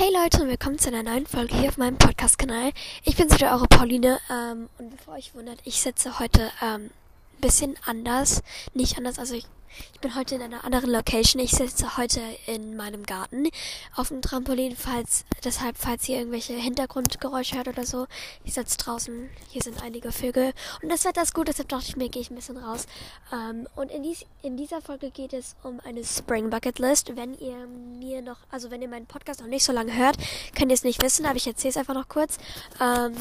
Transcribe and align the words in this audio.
Hey 0.00 0.08
Leute 0.14 0.40
und 0.42 0.48
willkommen 0.48 0.78
zu 0.78 0.88
einer 0.88 1.02
neuen 1.02 1.26
Folge 1.26 1.54
hier 1.54 1.68
auf 1.68 1.76
meinem 1.76 1.98
Podcast-Kanal. 1.98 2.70
Ich 3.04 3.16
bin 3.16 3.30
wieder 3.30 3.52
eure 3.52 3.66
Pauline 3.68 4.18
ähm, 4.30 4.70
und 4.78 4.96
bevor 4.96 5.12
euch 5.12 5.34
wundert, 5.34 5.58
ich 5.64 5.82
sitze 5.82 6.18
heute 6.18 6.50
ähm, 6.62 6.84
ein 6.86 7.40
bisschen 7.42 7.76
anders. 7.84 8.42
Nicht 8.72 8.96
anders, 8.96 9.18
also 9.18 9.34
ich 9.34 9.44
ich 9.92 10.00
bin 10.00 10.14
heute 10.14 10.34
in 10.34 10.42
einer 10.42 10.64
anderen 10.64 10.90
Location. 10.90 11.42
Ich 11.42 11.52
sitze 11.52 11.96
heute 11.96 12.20
in 12.46 12.76
meinem 12.76 13.04
Garten 13.04 13.48
auf 13.94 14.08
dem 14.08 14.22
Trampolin, 14.22 14.76
falls, 14.76 15.24
deshalb, 15.44 15.76
falls 15.78 16.08
ihr 16.08 16.18
irgendwelche 16.18 16.54
Hintergrundgeräusche 16.54 17.56
hört 17.56 17.68
oder 17.68 17.84
so. 17.84 18.06
Ich 18.44 18.54
sitze 18.54 18.78
draußen, 18.78 19.28
hier 19.48 19.62
sind 19.62 19.82
einige 19.82 20.12
Vögel 20.12 20.52
und 20.82 20.88
das 20.88 21.04
Wetter 21.04 21.22
ist 21.22 21.34
gut, 21.34 21.48
deshalb 21.48 21.68
dachte 21.68 21.86
ich 21.88 21.96
mir, 21.96 22.08
gehe 22.08 22.22
ich 22.22 22.30
ein 22.30 22.36
bisschen 22.36 22.56
raus. 22.56 22.86
Ähm, 23.32 23.68
und 23.76 23.90
in, 23.90 24.02
dies, 24.02 24.24
in 24.42 24.56
dieser 24.56 24.80
Folge 24.80 25.10
geht 25.10 25.32
es 25.32 25.56
um 25.62 25.80
eine 25.80 26.04
Spring 26.04 26.50
Bucket 26.50 26.78
List. 26.78 27.16
Wenn 27.16 27.38
ihr 27.38 27.66
mir 27.66 28.22
noch, 28.22 28.38
also 28.50 28.70
wenn 28.70 28.82
ihr 28.82 28.88
meinen 28.88 29.06
Podcast 29.06 29.40
noch 29.40 29.48
nicht 29.48 29.64
so 29.64 29.72
lange 29.72 29.96
hört, 29.96 30.16
könnt 30.56 30.70
ihr 30.70 30.74
es 30.74 30.84
nicht 30.84 31.02
wissen, 31.02 31.26
aber 31.26 31.36
ich 31.36 31.46
erzähle 31.46 31.70
es 31.70 31.76
einfach 31.76 31.94
noch 31.94 32.08
kurz. 32.08 32.38
Ähm, 32.80 33.14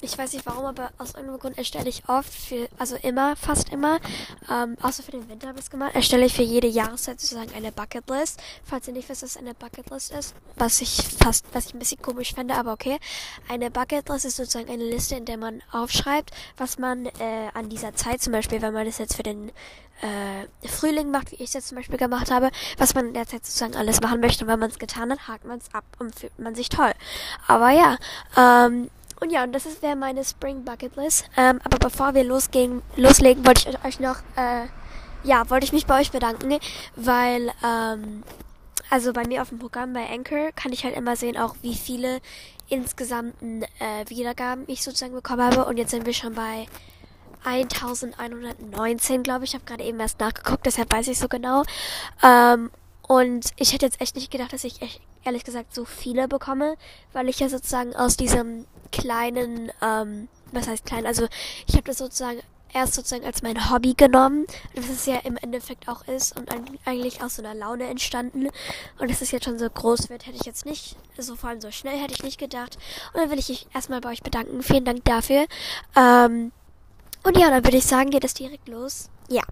ich 0.00 0.16
weiß 0.16 0.32
nicht 0.32 0.46
warum, 0.46 0.64
aber 0.64 0.90
aus 0.98 1.14
irgendeinem 1.14 1.40
Grund 1.40 1.58
erstelle 1.58 1.88
ich 1.88 2.08
oft 2.08 2.32
für, 2.32 2.68
also 2.78 2.96
immer, 2.96 3.34
fast 3.34 3.70
immer, 3.70 3.98
ähm, 4.50 4.76
außer 4.80 5.02
für 5.02 5.10
den 5.10 5.28
Winter 5.28 5.48
habe 5.48 5.58
ich 5.58 5.64
es 5.64 5.70
gemacht, 5.70 5.94
erstelle 5.94 6.24
ich 6.24 6.34
für 6.34 6.42
jede 6.42 6.68
Jahreszeit 6.68 7.20
sozusagen 7.20 7.52
eine 7.54 7.72
Bucketlist. 7.72 8.40
Falls 8.64 8.86
ihr 8.86 8.94
nicht 8.94 9.08
wisst, 9.08 9.24
was 9.24 9.36
eine 9.36 9.54
Bucketlist 9.54 10.12
ist, 10.12 10.34
was 10.56 10.80
ich 10.80 11.02
fast, 11.20 11.46
was 11.52 11.66
ich 11.66 11.74
ein 11.74 11.80
bisschen 11.80 12.00
komisch 12.00 12.34
finde, 12.34 12.54
aber 12.54 12.72
okay. 12.72 12.98
Eine 13.48 13.70
Bucketlist 13.70 14.24
ist 14.24 14.36
sozusagen 14.36 14.70
eine 14.70 14.84
Liste, 14.84 15.16
in 15.16 15.24
der 15.24 15.36
man 15.36 15.62
aufschreibt, 15.72 16.30
was 16.56 16.78
man 16.78 17.06
äh, 17.06 17.48
an 17.54 17.68
dieser 17.68 17.94
Zeit, 17.94 18.22
zum 18.22 18.32
Beispiel, 18.32 18.62
wenn 18.62 18.74
man 18.74 18.86
das 18.86 18.98
jetzt 18.98 19.16
für 19.16 19.24
den 19.24 19.50
äh, 20.00 20.68
Frühling 20.68 21.10
macht, 21.10 21.32
wie 21.32 21.36
ich 21.36 21.48
es 21.48 21.54
jetzt 21.54 21.68
zum 21.68 21.76
Beispiel 21.78 21.98
gemacht 21.98 22.30
habe, 22.30 22.50
was 22.76 22.94
man 22.94 23.08
in 23.08 23.14
der 23.14 23.26
Zeit 23.26 23.44
sozusagen 23.44 23.74
alles 23.74 24.00
machen 24.00 24.20
möchte. 24.20 24.44
Und 24.44 24.50
wenn 24.50 24.60
man 24.60 24.70
es 24.70 24.78
getan 24.78 25.10
hat, 25.10 25.26
hakt 25.26 25.44
man 25.44 25.58
es 25.58 25.74
ab 25.74 25.84
und 25.98 26.14
fühlt 26.14 26.38
man 26.38 26.54
sich 26.54 26.68
toll. 26.68 26.92
Aber 27.46 27.70
ja, 27.70 27.96
ähm, 28.36 28.90
und 29.20 29.30
ja, 29.30 29.44
und 29.44 29.52
das 29.52 29.64
wäre 29.82 29.96
meine 29.96 30.24
Spring 30.24 30.64
Bucket 30.64 30.96
List. 30.96 31.28
Ähm, 31.36 31.60
aber 31.64 31.78
bevor 31.78 32.14
wir 32.14 32.24
losgehen, 32.24 32.82
loslegen, 32.96 33.44
wollte 33.46 33.70
ich 33.70 33.84
euch 33.84 34.00
noch, 34.00 34.16
äh, 34.36 34.66
ja, 35.24 35.48
wollte 35.50 35.64
ich 35.64 35.72
mich 35.72 35.86
bei 35.86 36.00
euch 36.00 36.10
bedanken, 36.10 36.58
weil, 36.96 37.50
ähm, 37.64 38.22
also 38.90 39.12
bei 39.12 39.26
mir 39.26 39.42
auf 39.42 39.50
dem 39.50 39.58
Programm 39.58 39.92
bei 39.92 40.08
Anchor 40.08 40.52
kann 40.52 40.72
ich 40.72 40.84
halt 40.84 40.96
immer 40.96 41.16
sehen, 41.16 41.36
auch 41.36 41.56
wie 41.62 41.74
viele 41.74 42.20
insgesamten 42.68 43.62
äh, 43.62 44.08
Wiedergaben 44.08 44.64
ich 44.66 44.82
sozusagen 44.82 45.14
bekommen 45.14 45.42
habe. 45.42 45.64
Und 45.64 45.76
jetzt 45.78 45.90
sind 45.90 46.06
wir 46.06 46.14
schon 46.14 46.34
bei 46.34 46.66
1119, 47.44 49.22
glaube 49.22 49.44
ich. 49.44 49.50
Ich 49.50 49.54
habe 49.54 49.64
gerade 49.64 49.84
eben 49.84 50.00
erst 50.00 50.20
nachgeguckt, 50.20 50.66
deshalb 50.66 50.92
weiß 50.92 51.08
ich 51.08 51.18
so 51.18 51.28
genau. 51.28 51.64
Ähm, 52.22 52.70
und 53.06 53.52
ich 53.56 53.72
hätte 53.72 53.86
jetzt 53.86 54.00
echt 54.00 54.16
nicht 54.16 54.30
gedacht, 54.30 54.52
dass 54.52 54.64
ich 54.64 54.82
echt, 54.82 55.00
ehrlich 55.28 55.44
gesagt 55.44 55.74
so 55.74 55.84
viele 55.84 56.26
bekomme, 56.26 56.76
weil 57.12 57.28
ich 57.28 57.38
ja 57.40 57.48
sozusagen 57.48 57.94
aus 57.94 58.16
diesem 58.16 58.66
kleinen, 58.90 59.70
ähm, 59.82 60.28
was 60.52 60.66
heißt 60.66 60.86
klein, 60.86 61.06
also 61.06 61.26
ich 61.66 61.74
habe 61.74 61.84
das 61.84 61.98
sozusagen 61.98 62.40
erst 62.72 62.94
sozusagen 62.94 63.24
als 63.24 63.42
mein 63.42 63.70
Hobby 63.70 63.94
genommen, 63.94 64.46
was 64.74 64.88
es 64.88 65.06
ja 65.06 65.16
im 65.18 65.36
Endeffekt 65.36 65.88
auch 65.88 66.06
ist 66.06 66.38
und 66.38 66.50
eigentlich 66.84 67.22
aus 67.22 67.36
so 67.36 67.42
einer 67.42 67.54
Laune 67.54 67.84
entstanden. 67.88 68.48
Und 68.98 69.10
dass 69.10 69.22
es 69.22 69.30
jetzt 69.30 69.44
schon 69.44 69.58
so 69.58 69.68
groß 69.68 70.10
wird, 70.10 70.26
hätte 70.26 70.36
ich 70.36 70.44
jetzt 70.44 70.66
nicht, 70.66 70.96
so 71.16 71.36
vor 71.36 71.50
allem 71.50 71.60
so 71.60 71.70
schnell 71.70 71.98
hätte 71.98 72.14
ich 72.14 72.22
nicht 72.22 72.38
gedacht. 72.38 72.76
Und 73.12 73.20
dann 73.20 73.30
will 73.30 73.38
ich 73.38 73.48
mich 73.48 73.66
erstmal 73.74 74.00
bei 74.00 74.10
euch 74.10 74.22
bedanken. 74.22 74.62
Vielen 74.62 74.84
Dank 74.84 75.04
dafür. 75.04 75.46
Ähm, 75.96 76.52
und 77.24 77.38
ja, 77.38 77.50
dann 77.50 77.64
würde 77.64 77.78
ich 77.78 77.86
sagen, 77.86 78.10
geht 78.10 78.24
es 78.24 78.34
direkt 78.34 78.68
los. 78.68 79.08
Ja. 79.28 79.42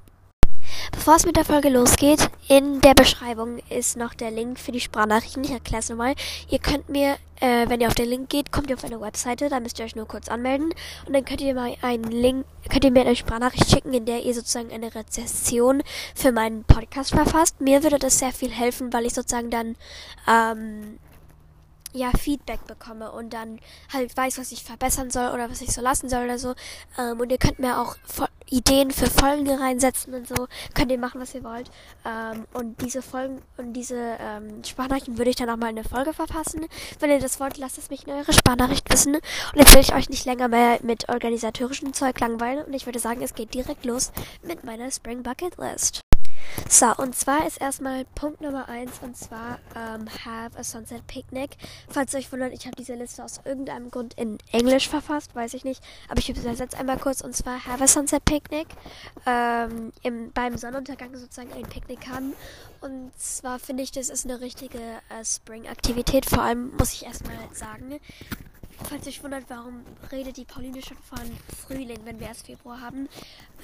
Bevor 0.93 1.17
es 1.17 1.27
mit 1.27 1.37
der 1.37 1.45
Folge 1.45 1.69
losgeht, 1.69 2.31
in 2.49 2.81
der 2.81 2.95
Beschreibung 2.95 3.59
ist 3.71 3.97
noch 3.97 4.15
der 4.15 4.31
Link 4.31 4.59
für 4.59 4.73
die 4.73 4.81
Sprachnachrichten. 4.81 5.45
Ich 5.45 5.51
erkläre 5.51 5.81
es 5.81 5.89
nochmal. 5.89 6.15
Ihr 6.49 6.59
könnt 6.59 6.89
mir, 6.89 7.17
äh, 7.41 7.69
wenn 7.69 7.81
ihr 7.81 7.89
auf 7.89 7.95
den 7.95 8.09
Link 8.09 8.29
geht, 8.29 8.53
kommt 8.53 8.71
ihr 8.71 8.77
auf 8.77 8.85
eine 8.85 9.01
Webseite, 9.01 9.49
da 9.49 9.61
müsst 9.61 9.79
ihr 9.79 9.85
euch 9.85 9.97
nur 9.97 10.07
kurz 10.07 10.29
anmelden 10.29 10.73
und 11.07 11.13
dann 11.15 11.25
könnt 11.25 11.41
ihr 11.41 11.55
mal 11.55 11.75
einen 11.83 12.05
Link, 12.05 12.47
könnt 12.71 12.85
ihr 12.85 12.91
mir 12.91 13.03
eine 13.03 13.17
Sprachnachricht 13.17 13.71
schicken, 13.71 13.93
in 13.95 14.07
der 14.07 14.23
ihr 14.23 14.35
sozusagen 14.35 14.73
eine 14.73 14.95
Rezession 14.95 15.83
für 16.15 16.33
meinen 16.33 16.65
Podcast 16.65 17.11
verfasst. 17.11 17.61
Mir 17.61 17.83
würde 17.83 17.99
das 17.99 18.19
sehr 18.19 18.33
viel 18.33 18.51
helfen, 18.51 18.93
weil 18.93 19.07
ich 19.07 19.15
sozusagen 19.15 19.51
dann 19.51 19.77
ähm, 20.29 20.99
ja, 21.93 22.11
Feedback 22.11 22.67
bekomme 22.67 23.11
und 23.11 23.33
dann 23.33 23.59
halt 23.93 24.17
weiß, 24.17 24.39
was 24.39 24.53
ich 24.53 24.63
verbessern 24.63 25.11
soll 25.11 25.33
oder 25.33 25.51
was 25.51 25.63
ich 25.63 25.73
so 25.73 25.81
lassen 25.81 26.09
soll 26.09 26.25
oder 26.25 26.39
so. 26.39 26.55
Ähm, 26.99 27.19
und 27.21 27.31
ihr 27.31 27.39
könnt 27.39 27.59
mir 27.59 27.81
auch 27.81 27.97
Ideen 28.51 28.91
für 28.91 29.07
Folgen 29.07 29.49
reinsetzen 29.51 30.15
und 30.15 30.29
so. 30.29 30.47
Könnt 30.75 30.91
ihr 30.91 30.99
machen, 30.99 31.21
was 31.21 31.35
ihr 31.35 31.45
wollt. 31.45 31.71
Ähm, 32.05 32.47
und 32.53 32.81
diese 32.81 33.03
Folgen 33.03 33.43
und 33.57 33.73
diese 33.73 34.17
ähm, 34.21 34.63
Sprachnachrichten 34.65 35.19
würde 35.19 35.31
ich 35.31 35.37
dann 35.37 35.51
auch 35.51 35.57
mal 35.57 35.71
in 35.71 35.79
eine 35.79 35.89
Folge 35.89 36.13
verfassen. 36.13 36.67
Wenn 37.01 37.11
ihr 37.11 37.21
das 37.21 37.41
wollt, 37.41 37.59
lasst 37.59 37.79
es 37.79 37.91
mich 37.91 38.07
in 38.07 38.13
eure 38.13 38.33
Sprachnachricht 38.33 38.91
wissen. 38.93 39.15
Und 39.17 39.57
jetzt 39.57 39.75
will 39.75 39.81
ich 39.81 39.95
euch 39.95 40.09
nicht 40.09 40.25
länger 40.25 40.49
mehr 40.49 40.79
mit 40.83 41.09
organisatorischem 41.09 41.93
Zeug 41.93 42.19
langweilen. 42.21 42.65
Und 42.65 42.75
ich 42.75 42.87
würde 42.87 42.99
sagen, 42.99 43.23
es 43.23 43.35
geht 43.35 43.55
direkt 43.55 43.85
los 43.85 44.13
mit 44.43 44.65
meiner 44.65 44.91
Spring 44.91 45.23
Bucket 45.23 45.57
List. 45.59 46.01
So, 46.69 46.87
und 46.97 47.15
zwar 47.15 47.47
ist 47.47 47.61
erstmal 47.61 48.05
Punkt 48.15 48.41
Nummer 48.41 48.69
eins 48.69 48.99
und 49.03 49.17
zwar 49.17 49.59
ähm, 49.75 50.07
Have 50.25 50.59
a 50.59 50.65
Sunset 50.65 51.07
Picnic. 51.07 51.51
Falls 51.89 52.13
ihr 52.13 52.21
euch 52.21 52.33
wundert, 52.33 52.53
ich 52.53 52.67
habe 52.67 52.77
diese 52.77 52.95
Liste 52.95 53.25
aus 53.25 53.41
irgendeinem 53.45 53.91
Grund 53.91 54.15
in 54.15 54.39
Englisch 54.53 54.89
verfasst, 54.89 55.35
weiß 55.35 55.55
ich 55.55 55.65
nicht. 55.65 55.83
Aber 56.09 56.19
ich 56.19 56.29
übersetze 56.29 56.77
einmal 56.79 56.99
kurz 56.99 57.21
und 57.21 57.37
zwar 57.37 57.65
Have 57.67 57.85
a 57.85 57.87
Sunset 57.87 58.25
Picnic. 58.25 58.69
Ähm, 59.27 59.93
im, 60.03 60.33
beim 60.33 60.57
Sonnenuntergang 60.57 61.17
sozusagen 61.17 61.53
ein 61.53 61.67
Picknick 61.67 62.09
haben. 62.09 62.35
Und 62.81 63.13
zwar 63.19 63.59
finde 63.59 63.83
ich, 63.83 63.93
das 63.93 64.09
ist 64.09 64.25
eine 64.25 64.41
richtige 64.41 64.79
äh, 64.79 65.25
Spring-Aktivität. 65.25 66.27
Vor 66.27 66.43
allem 66.43 66.77
muss 66.77 66.93
ich 66.93 67.05
erstmal 67.05 67.37
sagen, 67.53 67.99
Falls 68.85 69.07
ihr 69.07 69.13
euch 69.13 69.23
wundert, 69.23 69.45
warum 69.49 69.85
redet 70.13 70.37
die 70.37 70.45
Pauline 70.45 70.83
schon 70.83 70.97
von 70.99 71.19
Frühling, 71.67 71.99
wenn 72.05 72.21
wir 72.21 72.29
erst 72.29 72.47
Februar 72.47 72.81
haben, 72.81 73.09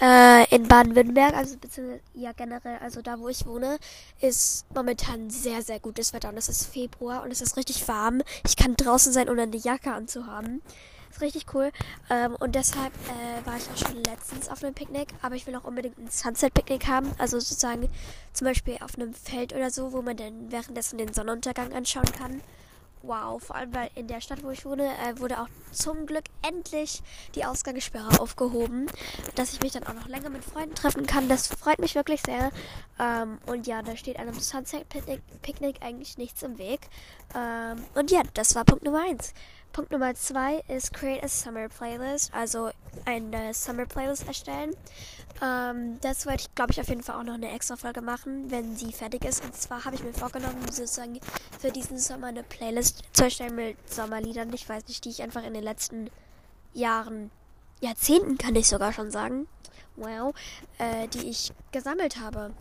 äh, 0.00 0.54
in 0.54 0.66
Baden-Württemberg, 0.66 1.34
also 1.34 1.56
beziehungsweise 1.58 2.00
ja 2.14 2.32
generell, 2.32 2.78
also 2.78 3.02
da 3.02 3.18
wo 3.18 3.28
ich 3.28 3.46
wohne, 3.46 3.78
ist 4.20 4.66
momentan 4.74 5.30
sehr, 5.30 5.62
sehr 5.62 5.80
gutes 5.80 6.12
Wetter 6.12 6.30
und 6.30 6.36
es 6.38 6.48
ist 6.48 6.66
Februar 6.66 7.22
und 7.22 7.30
es 7.30 7.40
ist 7.40 7.56
richtig 7.56 7.86
warm. 7.88 8.22
Ich 8.46 8.56
kann 8.56 8.74
draußen 8.74 9.12
sein, 9.12 9.28
ohne 9.28 9.42
eine 9.42 9.56
Jacke 9.56 9.92
anzuhaben. 9.92 10.62
Ist 11.10 11.20
richtig 11.20 11.46
cool. 11.52 11.70
Ähm, 12.08 12.34
und 12.40 12.54
deshalb 12.54 12.92
äh, 12.94 13.46
war 13.46 13.58
ich 13.58 13.68
auch 13.68 13.88
schon 13.88 14.02
letztens 14.02 14.48
auf 14.48 14.64
einem 14.64 14.72
Picknick, 14.72 15.08
aber 15.20 15.34
ich 15.34 15.46
will 15.46 15.54
auch 15.54 15.64
unbedingt 15.64 15.98
ein 15.98 16.08
Sunset-Picknick 16.08 16.88
haben. 16.88 17.10
Also 17.18 17.38
sozusagen 17.38 17.88
zum 18.32 18.46
Beispiel 18.46 18.78
auf 18.80 18.94
einem 18.96 19.12
Feld 19.12 19.52
oder 19.52 19.70
so, 19.70 19.92
wo 19.92 20.00
man 20.00 20.16
dann 20.16 20.50
währenddessen 20.50 20.96
den 20.96 21.12
Sonnenuntergang 21.12 21.74
anschauen 21.74 22.10
kann 22.18 22.40
wow. 23.02 23.42
Vor 23.42 23.56
allem, 23.56 23.74
weil 23.74 23.90
in 23.94 24.06
der 24.06 24.20
Stadt, 24.20 24.42
wo 24.42 24.50
ich 24.50 24.64
wohne, 24.64 24.90
äh, 24.98 25.18
wurde 25.18 25.40
auch 25.40 25.48
zum 25.72 26.06
Glück 26.06 26.24
endlich 26.42 27.02
die 27.34 27.44
Ausgangssperre 27.44 28.20
aufgehoben, 28.20 28.86
dass 29.34 29.52
ich 29.52 29.60
mich 29.62 29.72
dann 29.72 29.84
auch 29.84 29.94
noch 29.94 30.08
länger 30.08 30.30
mit 30.30 30.44
Freunden 30.44 30.74
treffen 30.74 31.06
kann. 31.06 31.28
Das 31.28 31.46
freut 31.46 31.78
mich 31.78 31.94
wirklich 31.94 32.22
sehr. 32.24 32.50
Ähm, 32.98 33.38
und 33.46 33.66
ja, 33.66 33.82
da 33.82 33.96
steht 33.96 34.18
einem 34.18 34.38
Sunset-Picknick 34.38 35.82
eigentlich 35.82 36.18
nichts 36.18 36.42
im 36.42 36.58
Weg. 36.58 36.80
Ähm, 37.34 37.84
und 37.94 38.10
ja, 38.10 38.22
das 38.34 38.54
war 38.54 38.64
Punkt 38.64 38.84
Nummer 38.84 39.02
eins. 39.08 39.32
Punkt 39.72 39.90
Nummer 39.90 40.14
zwei 40.14 40.62
ist 40.68 40.92
Create 40.92 41.24
a 41.24 41.28
Summer 41.28 41.68
Playlist, 41.68 42.34
also 42.34 42.70
eine 43.04 43.54
Summer 43.54 43.86
Playlist 43.86 44.26
erstellen. 44.26 44.74
Ähm, 45.42 45.98
das 46.00 46.26
wollte 46.26 46.42
ich, 46.42 46.54
glaube 46.54 46.72
ich, 46.72 46.80
auf 46.80 46.88
jeden 46.88 47.02
Fall 47.02 47.16
auch 47.16 47.24
noch 47.24 47.34
eine 47.34 47.52
extra 47.52 47.76
Folge 47.76 48.00
machen, 48.00 48.50
wenn 48.50 48.76
sie 48.76 48.92
fertig 48.92 49.24
ist. 49.24 49.44
Und 49.44 49.54
zwar 49.56 49.84
habe 49.84 49.96
ich 49.96 50.02
mir 50.02 50.12
vorgenommen, 50.12 50.60
sozusagen 50.70 51.18
für 51.58 51.70
diesen 51.70 51.98
Sommer 51.98 52.28
eine 52.28 52.42
Playlist 52.42 53.02
zu 53.12 53.24
erstellen 53.24 53.56
mit 53.56 53.76
Sommerliedern. 53.92 54.52
Ich 54.52 54.68
weiß 54.68 54.86
nicht, 54.88 55.04
die 55.04 55.10
ich 55.10 55.22
einfach 55.22 55.44
in 55.44 55.54
den 55.54 55.64
letzten 55.64 56.10
Jahren, 56.74 57.30
Jahrzehnten 57.80 58.38
kann 58.38 58.54
ich 58.54 58.68
sogar 58.68 58.92
schon 58.92 59.10
sagen, 59.10 59.48
wow, 59.96 60.34
äh, 60.78 61.08
die 61.08 61.28
ich 61.28 61.52
gesammelt 61.72 62.20
habe 62.20 62.52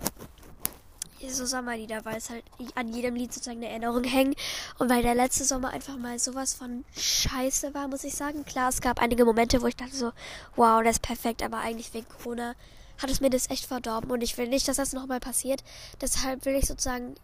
so 1.29 1.45
Sommerlieder, 1.45 2.03
weil 2.05 2.17
es 2.17 2.29
halt 2.29 2.43
an 2.75 2.93
jedem 2.93 3.15
Lied 3.15 3.33
sozusagen 3.33 3.57
eine 3.57 3.69
Erinnerung 3.69 4.03
hängt. 4.03 4.35
Und 4.79 4.89
weil 4.89 5.03
der 5.03 5.15
letzte 5.15 5.43
Sommer 5.43 5.69
einfach 5.69 5.97
mal 5.97 6.17
sowas 6.19 6.53
von 6.53 6.83
scheiße 6.97 7.73
war, 7.73 7.87
muss 7.87 8.03
ich 8.03 8.15
sagen. 8.15 8.45
Klar, 8.45 8.69
es 8.69 8.81
gab 8.81 9.01
einige 9.01 9.25
Momente, 9.25 9.61
wo 9.61 9.67
ich 9.67 9.75
dachte 9.75 9.95
so, 9.95 10.11
wow, 10.55 10.81
das 10.83 10.97
ist 10.97 11.01
perfekt, 11.01 11.43
aber 11.43 11.59
eigentlich 11.59 11.93
wegen 11.93 12.07
Corona 12.07 12.55
hat 12.97 13.09
es 13.09 13.21
mir 13.21 13.29
das 13.29 13.49
echt 13.49 13.65
verdorben 13.65 14.11
und 14.11 14.21
ich 14.21 14.37
will 14.37 14.47
nicht, 14.47 14.67
dass 14.67 14.77
das 14.77 14.93
nochmal 14.93 15.19
passiert. 15.19 15.63
Deshalb 16.01 16.45
will 16.45 16.55
ich 16.55 16.67
sozusagen 16.67 17.15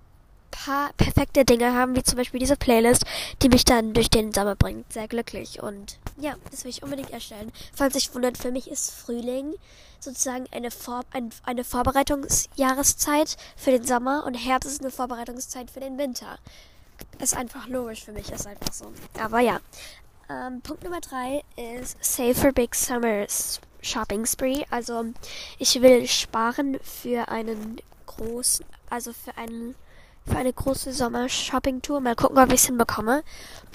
paar 0.50 0.92
perfekte 0.94 1.46
Dinge 1.46 1.74
haben, 1.74 1.96
wie 1.96 2.04
zum 2.04 2.18
Beispiel 2.18 2.40
diese 2.40 2.56
Playlist, 2.56 3.04
die 3.42 3.50
mich 3.50 3.66
dann 3.66 3.94
durch 3.94 4.10
den 4.10 4.34
Sommer 4.34 4.56
bringt. 4.56 4.92
Sehr 4.92 5.08
glücklich. 5.08 5.62
Und 5.62 5.98
ja, 6.20 6.36
das 6.52 6.64
will 6.64 6.72
ich 6.72 6.84
unbedingt 6.84 7.12
erstellen. 7.12 7.52
Falls 7.74 7.94
sich 7.94 8.14
wundert, 8.14 8.38
für 8.38 8.52
mich 8.52 8.70
ist 8.70 8.92
Frühling 8.92 9.54
sozusagen 10.00 10.46
eine, 10.52 10.72
Vor 10.72 11.02
ein, 11.12 11.32
eine 11.44 11.64
Vorbereitungsjahreszeit 11.64 13.38
für 13.56 13.72
den 13.72 13.86
Sommer 13.86 14.26
und 14.26 14.34
Herbst 14.34 14.70
ist 14.70 14.82
eine 14.82 14.92
Vorbereitungszeit 14.92 15.72
für 15.72 15.80
den 15.80 15.98
Winter. 15.98 16.38
Ist 17.20 17.36
einfach 17.36 17.68
logisch 17.68 18.04
für 18.04 18.12
mich, 18.12 18.32
ist 18.32 18.48
einfach 18.48 18.74
so. 18.74 18.92
Aber 19.20 19.40
ja. 19.40 19.60
Ähm, 20.30 20.62
Punkt 20.62 20.84
Nummer 20.84 21.00
drei 21.00 21.42
ist 21.56 21.98
Save 22.04 22.36
for 22.36 22.52
Big 22.52 22.76
Summer 22.76 23.26
Shopping 23.82 24.26
Spree. 24.26 24.64
Also 24.70 25.06
ich 25.58 25.82
will 25.82 26.06
sparen 26.08 26.80
für 26.82 27.30
einen 27.30 27.78
großen, 28.08 28.66
also 28.90 29.14
für 29.14 29.38
einen 29.38 29.76
für 30.28 30.38
eine 30.38 30.54
große 30.54 30.94
Sommer-Shopping-Tour. 30.94 32.02
Mal 32.02 32.16
gucken, 32.16 32.38
ob 32.38 32.48
ich 32.50 32.62
es 32.62 32.66
hinbekomme. 32.66 33.24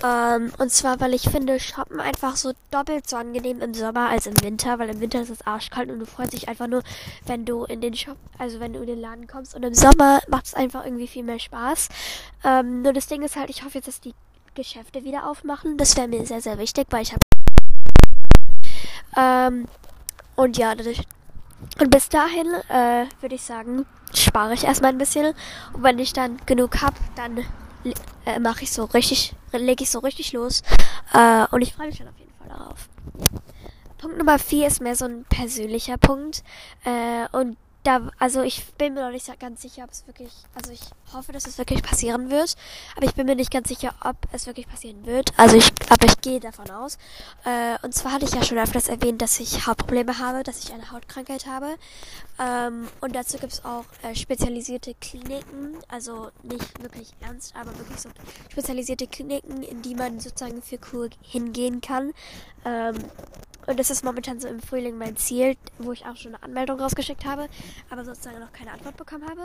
Ähm, 0.05 0.53
und 0.59 0.71
zwar, 0.71 1.01
weil 1.01 1.15
ich 1.15 1.23
finde 1.23 1.59
Shoppen 1.59 2.01
einfach 2.01 2.37
so 2.37 2.53
doppelt 2.71 3.09
so 3.09 3.17
angenehm 3.17 3.61
im 3.61 3.75
Sommer 3.75 4.09
als 4.09 4.27
im 4.27 4.41
Winter, 4.43 4.79
weil 4.79 4.91
im 4.91 5.01
Winter 5.01 5.23
ist 5.23 5.31
es 5.31 5.47
arschkalt 5.47 5.91
und 5.91 5.99
du 6.01 6.07
freust 6.07 6.33
dich 6.33 6.49
einfach 6.49 6.67
nur, 6.67 6.83
wenn 7.27 7.45
du 7.45 7.65
in 7.65 7.81
den 7.81 7.95
Shop, 7.95 8.17
also 8.39 8.61
wenn 8.61 8.73
du 8.73 8.81
in 8.81 8.87
den 8.87 9.01
Laden 9.01 9.27
kommst. 9.27 9.55
Und 9.55 9.65
im 9.65 9.75
Sommer 9.75 10.21
macht 10.29 10.47
es 10.47 10.55
einfach 10.55 10.85
irgendwie 10.85 11.09
viel 11.09 11.23
mehr 11.23 11.39
Spaß. 11.39 11.89
Ähm, 12.45 12.83
nur 12.83 12.93
das 12.93 13.07
Ding 13.07 13.23
ist 13.23 13.37
halt, 13.37 13.51
ich 13.51 13.65
hoffe 13.65 13.79
jetzt, 13.79 13.89
dass 13.89 14.01
die 14.01 14.15
Geschäfte 14.55 15.05
wieder 15.05 15.29
aufmachen. 15.29 15.79
Das 15.79 15.97
wäre 15.97 16.09
mir 16.09 16.27
sehr, 16.27 16.41
sehr 16.41 16.59
wichtig, 16.59 16.87
weil 16.91 17.03
ich 17.03 17.13
habe. 17.13 17.23
Ähm, 19.17 19.67
und 20.37 20.57
ja, 20.57 20.75
und 21.81 21.91
bis 21.91 22.09
dahin 22.09 22.47
äh, 22.69 23.07
würde 23.21 23.35
ich 23.35 23.43
sagen, 23.43 23.87
spare 24.15 24.55
ich 24.55 24.65
erstmal 24.65 24.93
ein 24.93 24.99
bisschen. 24.99 25.35
Und 25.73 25.83
wenn 25.83 25.99
ich 25.99 26.13
dann 26.13 26.39
genug 26.47 26.83
habe, 26.83 26.97
dann 27.17 27.45
äh, 28.27 28.39
mache 28.39 28.63
ich 28.63 28.73
so 28.73 28.85
richtig, 28.85 29.35
lege 29.53 29.85
ich 29.85 29.91
so 29.91 30.01
richtig 30.01 30.33
los. 30.33 30.63
Äh, 31.13 31.47
und 31.51 31.63
ich 31.63 31.75
freue 31.75 31.89
mich 31.89 31.99
dann 31.99 32.09
auf 32.09 32.19
jeden 32.19 32.33
Fall 32.35 32.49
darauf. 32.49 32.89
Punkt 33.99 34.19
Nummer 34.19 34.39
vier 34.39 34.67
ist 34.67 34.81
mehr 34.81 34.97
so 34.97 35.05
ein 35.05 35.25
persönlicher 35.29 35.97
Punkt. 35.97 36.43
Äh, 36.85 37.27
und 37.37 37.57
da, 37.83 38.11
also 38.19 38.43
ich 38.43 38.65
bin 38.75 38.95
mir 38.95 39.05
noch 39.05 39.11
nicht 39.11 39.29
ganz 39.41 39.63
sicher, 39.63 39.85
ob 39.85 39.91
es 39.91 40.07
wirklich, 40.07 40.33
also 40.55 40.71
ich 40.71 40.83
hoffe, 41.13 41.33
dass 41.33 41.47
es 41.47 41.59
wirklich 41.59 41.83
passieren 41.83 42.31
wird, 42.31 42.55
aber 42.97 43.07
ich 43.07 43.15
bin 43.15 43.27
mir 43.27 43.35
nicht 43.35 43.51
ganz 43.51 43.69
sicher, 43.69 43.95
ob 44.05 44.17
es 44.33 44.47
wirklich 44.47 44.69
passieren 44.69 45.05
wird. 45.05 45.33
Also 45.37 45.57
ich, 45.57 45.73
aber 45.89 46.07
ich 46.07 46.21
gehe 46.21 46.39
davon 46.39 46.71
aus. 46.71 46.97
Äh, 47.45 47.77
und 47.83 47.93
zwar 47.93 48.13
hatte 48.13 48.25
ich 48.25 48.33
ja 48.33 48.43
schon 48.43 48.59
öfters 48.59 48.89
erwähnt, 48.89 49.21
dass 49.21 49.41
ich 49.41 49.67
Hautprobleme 49.67 50.19
habe, 50.19 50.45
dass 50.45 50.63
ich 50.63 50.73
eine 50.73 50.93
Hautkrankheit 50.93 51.47
habe. 51.47 51.75
Ähm, 52.39 52.89
und 53.01 53.17
dazu 53.17 53.39
gibt 53.39 53.53
es 53.53 53.65
auch 53.65 53.85
äh, 54.03 54.15
spezialisierte 54.15 54.95
Kliniken, 54.95 55.77
also 55.89 56.31
nicht 56.43 56.83
wirklich 56.83 57.13
ernst, 57.21 57.55
aber 57.57 57.77
wirklich 57.79 57.99
so 57.99 58.11
spezialisierte 58.51 59.07
Kliniken, 59.09 59.63
in 59.63 59.83
die 59.83 59.95
man 59.95 60.21
sozusagen 60.21 60.63
für 60.63 60.79
Kur 60.79 61.09
hingehen 61.21 61.81
kann. 61.81 62.13
Ähm, 62.65 62.97
und 63.67 63.79
das 63.79 63.91
ist 63.91 64.05
momentan 64.05 64.41
so 64.41 64.49
im 64.49 64.61
Frühling 64.61 64.99
mein 64.99 65.17
Ziel, 65.17 65.57
wo 65.79 65.93
ich 65.93 66.05
auch 66.05 66.17
schon 66.17 66.35
eine 66.35 66.43
Anmeldung 66.43 66.81
rausgeschickt 66.81 67.25
habe, 67.25 67.49
aber 67.91 68.05
sozusagen 68.05 68.41
noch 68.41 68.53
keine 68.53 68.73
Antwort 68.73 68.97
bekommen 68.97 69.25
habe. 69.29 69.41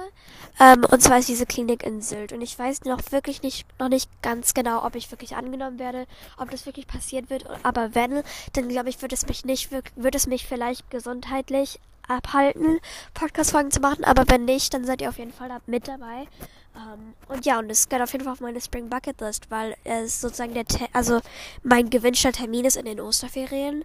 Ähm, 0.60 0.86
und 0.90 1.02
zwar 1.02 1.20
ist 1.20 1.30
diese 1.30 1.46
Klinik 1.46 1.84
in 1.84 2.02
Sylt. 2.02 2.34
Und 2.34 2.42
ich 2.42 2.58
weiß 2.58 2.86
noch 2.86 3.12
wirklich 3.12 3.44
nicht, 3.44 3.68
noch 3.80 3.90
nicht 3.90 4.10
ganz 4.24 4.54
genau, 4.54 4.84
ob 4.84 4.96
ich 4.96 5.12
wirklich 5.12 5.36
angenommen 5.36 5.78
werde, 5.78 6.08
ob 6.38 6.50
das 6.50 6.66
wirklich 6.66 6.88
passiert 6.88 7.30
wird. 7.30 7.46
Aber 7.64 7.94
wenn, 7.94 8.24
dann 8.54 8.70
glaube 8.70 8.90
ich, 8.90 9.02
wird 9.02 9.14
es 9.14 9.28
mich 9.28 9.46
nicht, 9.46 9.70
wird 9.72 10.16
es 10.16 10.26
mich 10.26 10.48
vielleicht 10.48 10.90
gesundheitlich 10.90 11.80
abhalten, 12.08 12.80
Podcast-Folgen 13.14 13.72
zu 13.72 13.82
machen. 13.82 14.04
Aber 14.04 14.24
wenn 14.28 14.46
nicht, 14.46 14.74
dann 14.74 14.86
seid 14.86 15.02
ihr 15.02 15.10
auf 15.10 15.20
jeden 15.20 15.34
Fall 15.34 15.50
mit 15.68 15.88
dabei. 15.88 16.28
Um, 16.78 16.84
ähm, 16.84 17.14
und 17.28 17.46
ja, 17.46 17.58
und 17.58 17.70
es 17.72 17.90
geht 17.90 18.02
auf 18.02 18.12
jeden 18.12 18.24
Fall 18.24 18.34
auf 18.34 18.40
meine 18.40 18.62
Spring 18.62 18.88
Bucket 18.88 19.20
List, 19.20 19.50
weil 19.50 19.76
es 19.84 20.22
sozusagen 20.22 20.54
der, 20.54 20.66
Te 20.66 20.86
also 20.94 21.22
mein 21.64 21.90
gewünschter 21.90 22.32
Termin 22.32 22.66
ist 22.66 22.78
in 22.78 22.86
den 22.86 23.00
Osterferien. 23.00 23.84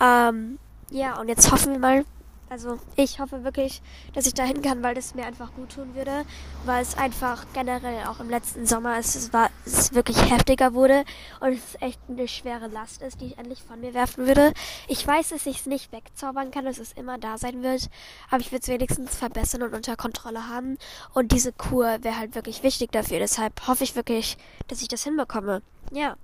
Um, 0.00 0.06
ähm, 0.06 0.58
ja, 0.90 1.18
und 1.18 1.28
jetzt 1.28 1.50
hoffen 1.52 1.72
wir 1.72 1.78
mal, 1.78 2.04
also 2.52 2.78
ich 2.96 3.18
hoffe 3.18 3.44
wirklich, 3.44 3.80
dass 4.12 4.26
ich 4.26 4.34
dahin 4.34 4.60
kann, 4.60 4.82
weil 4.82 4.94
das 4.94 5.14
mir 5.14 5.24
einfach 5.24 5.54
gut 5.54 5.74
tun 5.74 5.94
würde, 5.94 6.26
weil 6.66 6.82
es 6.82 6.98
einfach 6.98 7.46
generell 7.54 8.06
auch 8.06 8.20
im 8.20 8.28
letzten 8.28 8.66
Sommer 8.66 8.98
es, 8.98 9.14
es 9.14 9.32
war 9.32 9.48
es 9.64 9.94
wirklich 9.94 10.30
heftiger 10.30 10.74
wurde 10.74 11.06
und 11.40 11.54
es 11.54 11.80
echt 11.80 11.98
eine 12.10 12.28
schwere 12.28 12.66
Last 12.66 13.00
ist, 13.00 13.22
die 13.22 13.28
ich 13.28 13.38
endlich 13.38 13.62
von 13.62 13.80
mir 13.80 13.94
werfen 13.94 14.26
würde. 14.26 14.52
Ich 14.86 15.06
weiß, 15.06 15.30
dass 15.30 15.46
ich 15.46 15.60
es 15.60 15.66
nicht 15.66 15.92
wegzaubern 15.92 16.50
kann, 16.50 16.66
dass 16.66 16.78
es 16.78 16.92
immer 16.92 17.16
da 17.16 17.38
sein 17.38 17.62
wird, 17.62 17.88
aber 18.30 18.40
ich 18.40 18.52
würde 18.52 18.62
es 18.62 18.68
wenigstens 18.68 19.16
verbessern 19.16 19.62
und 19.62 19.72
unter 19.72 19.96
Kontrolle 19.96 20.46
haben 20.46 20.76
und 21.14 21.32
diese 21.32 21.52
Kur 21.54 22.04
wäre 22.04 22.18
halt 22.18 22.34
wirklich 22.34 22.62
wichtig 22.62 22.92
dafür. 22.92 23.18
Deshalb 23.18 23.66
hoffe 23.66 23.84
ich 23.84 23.96
wirklich, 23.96 24.36
dass 24.68 24.82
ich 24.82 24.88
das 24.88 25.04
hinbekomme. 25.04 25.62
Ja. 25.90 26.16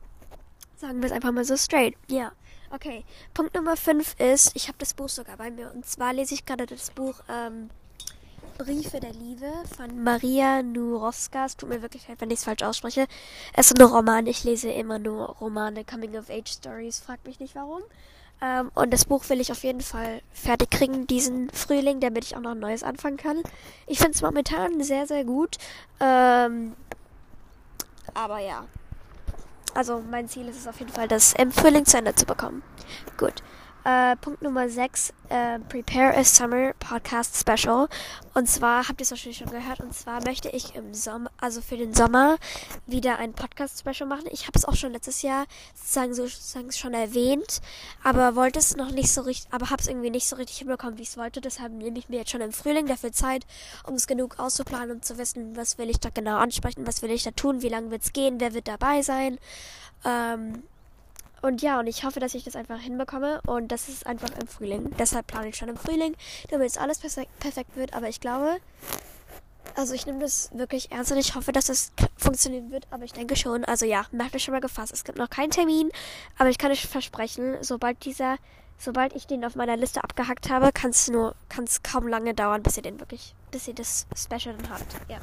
Sagen 0.77 1.01
wir 1.01 1.07
es 1.07 1.13
einfach 1.13 1.33
mal 1.33 1.47
so 1.47 1.57
straight. 1.57 1.95
Ja. 2.09 2.33
Okay, 2.71 3.03
Punkt 3.33 3.55
Nummer 3.55 3.79
5 3.79 4.17
ist, 4.21 4.51
ich 4.55 4.69
habe 4.69 4.77
das 4.79 4.93
Buch 4.93 5.09
sogar 5.09 5.39
bei 5.39 5.51
mir. 5.51 5.73
Und 5.75 5.87
zwar 5.87 6.13
lese 6.13 6.35
ich 6.35 6.45
gerade 6.45 6.67
das 6.67 6.91
Buch 6.91 7.15
ähm, 7.27 7.71
Briefe 8.59 9.01
der 9.01 9.15
Liebe 9.15 9.51
von 9.75 10.03
Maria 10.05 10.63
Nurowska. 10.63 11.47
Es 11.47 11.57
tut 11.57 11.71
mir 11.71 11.81
wirklich 11.81 12.07
leid, 12.09 12.21
wenn 12.21 12.31
ich 12.31 12.41
es 12.41 12.45
falsch 12.45 12.63
ausspreche. 12.63 13.07
Es 13.55 13.71
ist 13.71 13.81
ein 13.81 13.87
Roman. 13.87 14.27
Ich 14.27 14.45
lese 14.45 14.71
immer 14.71 14.99
nur 14.99 15.29
Romane, 15.37 15.83
Coming-of-Age-Stories. 15.85 16.99
Fragt 16.99 17.27
mich 17.27 17.41
nicht 17.41 17.55
warum. 17.55 17.81
Ähm, 18.43 18.71
und 18.75 18.93
das 18.93 19.07
Buch 19.07 19.27
will 19.31 19.41
ich 19.41 19.51
auf 19.51 19.65
jeden 19.65 19.81
Fall 19.81 20.21
fertig 20.33 20.71
kriegen 20.71 21.07
diesen 21.07 21.49
Frühling, 21.51 22.01
damit 22.01 22.25
ich 22.25 22.37
auch 22.37 22.41
noch 22.41 22.51
ein 22.51 22.61
neues 22.61 22.83
anfangen 22.83 23.17
kann. 23.17 23.43
Ich 23.87 23.99
finde 23.99 24.13
es 24.13 24.21
momentan 24.23 24.83
sehr, 24.83 25.07
sehr 25.07 25.25
gut. 25.25 25.57
Ähm, 26.01 26.77
aber 28.13 28.41
ja, 28.41 28.67
also 29.75 30.03
mein 30.11 30.29
Ziel 30.29 30.49
ist 30.49 30.59
es 30.59 30.67
auf 30.67 30.79
jeden 30.79 30.93
Fall, 30.93 31.09
das 31.09 31.33
im 31.35 31.53
Frühling 31.53 31.85
zu 31.85 31.99
Ende 31.99 32.15
zu 32.15 32.27
bekommen. 32.27 32.63
Gut. 33.17 33.43
Äh, 33.85 34.17
Punkt 34.17 34.43
Nummer 34.43 34.69
6, 34.69 35.13
äh, 35.29 35.59
Prepare 35.61 36.17
a 36.17 36.25
Summer 36.25 36.73
Podcast 36.79 37.37
Special. 37.37 37.89
Und 38.35 38.49
zwar, 38.49 38.89
habt 38.89 39.01
ihr 39.01 39.05
es 39.05 39.11
wahrscheinlich 39.11 39.39
schon 39.39 39.51
gehört, 39.51 39.81
und 39.81 39.95
zwar 39.95 40.23
möchte 40.25 40.49
ich 40.49 40.75
im 40.75 40.95
Sommer, 40.95 41.31
also 41.41 41.61
für 41.61 41.77
den 41.77 41.95
Sommer, 41.95 42.37
wieder 42.87 43.19
ein 43.19 43.33
Podcast-Special 43.33 44.09
machen. 44.09 44.27
Ich 44.31 44.47
habe 44.47 44.59
es 44.59 44.65
auch 44.65 44.75
schon 44.75 44.93
letztes 44.93 45.23
Jahr 45.23 45.47
sozusagen, 45.75 46.15
so, 46.15 46.27
sozusagen 46.27 46.71
schon 46.73 46.95
erwähnt, 46.95 47.61
aber 48.05 48.37
wollte 48.37 48.59
es 48.59 48.77
noch 48.77 48.91
nicht 48.91 49.13
so 49.13 49.23
richtig, 49.23 49.53
aber 49.53 49.71
habe 49.71 49.81
es 49.81 49.89
irgendwie 49.89 50.11
nicht 50.11 50.29
so 50.29 50.37
richtig 50.37 50.59
hinbekommen, 50.59 50.99
wie 50.99 51.03
ich 51.03 51.09
es 51.09 51.17
wollte. 51.17 51.41
Deshalb 51.41 51.73
nehme 51.73 51.99
ich 51.99 52.09
mir 52.09 52.19
jetzt 52.19 52.31
schon 52.31 52.41
im 52.41 52.53
Frühling 52.53 52.87
dafür 52.87 53.13
Zeit, 53.13 53.47
um 53.85 53.95
es 53.95 54.07
genug 54.07 54.39
auszuplanen 54.39 54.93
und 54.93 55.05
zu 55.05 55.19
wissen, 55.19 55.57
was 55.57 55.79
will 55.79 55.91
ich 55.91 56.01
da 56.01 56.11
genau 56.11 56.37
ansprechen, 56.39 56.87
was 56.87 57.03
will 57.03 57.11
ich 57.11 57.23
da 57.23 57.31
tun, 57.31 57.63
wie 57.63 57.69
lange 57.69 57.91
wird 57.91 58.03
es 58.03 58.13
gehen, 58.13 58.41
wer 58.41 58.55
wird 58.55 58.69
dabei 58.69 59.03
sein. 59.03 59.39
Ähm, 60.05 60.63
und 61.41 61.63
ja, 61.63 61.79
und 61.79 61.87
ich 61.87 62.05
hoffe, 62.05 62.21
dass 62.21 62.35
ich 62.35 62.45
das 62.45 62.57
einfach 62.57 62.81
hinbekomme. 62.81 63.41
Und 63.47 63.69
das 63.69 63.89
ist 63.89 64.07
einfach 64.07 64.31
im 64.41 64.49
Frühling. 64.49 64.91
Deshalb 64.99 65.27
plane 65.27 65.49
ich 65.49 65.57
schon 65.57 65.69
im 65.69 65.77
Frühling, 65.77 66.15
damit 66.51 66.69
es 66.69 66.79
alles 66.79 66.99
perfekt 66.99 67.77
wird. 67.77 67.95
Aber 67.95 68.09
ich 68.09 68.21
glaube, 68.21 68.59
also 69.77 69.95
ich 69.95 70.07
nehme 70.07 70.19
das 70.19 70.51
wirklich 70.53 70.91
ernst 70.91 71.13
und 71.13 71.19
ich 71.19 71.35
hoffe, 71.35 71.53
dass 71.53 71.69
es 71.69 71.93
funktionieren 72.17 72.71
wird. 72.71 72.87
Aber 72.91 73.05
ich 73.05 73.13
denke 73.13 73.37
schon. 73.37 73.65
Also 73.65 73.87
ja, 73.87 74.07
merkt 74.11 74.35
euch 74.35 74.45
schon 74.45 74.55
mal 74.55 74.61
gefasst. 74.61 74.93
Es 74.93 75.05
gibt 75.05 75.19
noch 75.19 75.31
keinen 75.31 75.51
Termin. 75.51 75.91
Aber 76.39 76.51
ich 76.51 76.59
kann 76.59 76.73
euch 76.73 76.87
versprechen, 76.87 77.57
sobald 77.61 78.05
dieser, 78.05 78.37
sobald 78.77 79.15
ich 79.15 79.27
den 79.27 79.45
auf 79.45 79.55
meiner 79.55 79.77
Liste 79.77 80.03
abgehackt 80.03 80.51
habe, 80.51 80.73
kann 80.73 80.91
es 80.91 81.09
nur, 81.09 81.37
kann 81.49 81.65
es 81.65 81.83
kaum 81.85 82.09
lange 82.09 82.35
dauern, 82.35 82.63
bis 82.63 82.77
ihr 82.77 82.83
den 82.83 82.99
wirklich, 82.99 83.35
bis 83.53 83.69
ihr 83.69 83.75
das 83.75 84.07
Special 84.17 84.57
dann 84.57 84.71
habt. 84.71 84.97
Ja. 85.09 85.19